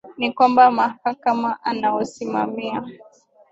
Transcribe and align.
ni 0.17 0.33
kwamba 0.33 0.71
mahakama 0.71 1.63
anaosimamia 1.63 2.83